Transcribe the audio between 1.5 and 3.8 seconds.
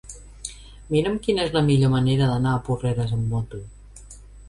la millor manera d'anar a Porreres amb moto.